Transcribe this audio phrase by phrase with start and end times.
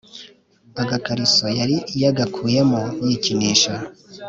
[0.81, 3.73] agakariso yari yagakuyemo yikinisha